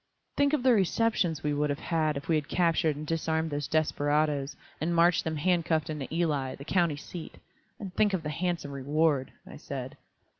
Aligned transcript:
"Think 0.35 0.53
of 0.53 0.63
the 0.63 0.73
receptions 0.73 1.43
we 1.43 1.53
would 1.53 1.69
have 1.69 1.77
had 1.77 2.17
if 2.17 2.27
we 2.27 2.33
had 2.33 2.47
captured 2.47 2.95
and 2.95 3.05
disarmed 3.05 3.51
those 3.51 3.67
desperadoes, 3.67 4.55
and 4.81 4.95
marched 4.95 5.23
them 5.23 5.35
handcuffed 5.35 5.91
into 5.91 6.11
Ely, 6.11 6.55
the 6.55 6.65
county 6.65 6.97
seat! 6.97 7.35
And 7.79 7.93
think 7.93 8.11
of 8.15 8.23
the 8.23 8.29
handsome 8.31 8.71
reward," 8.71 9.31
I 9.45 9.57
said. 9.57 9.97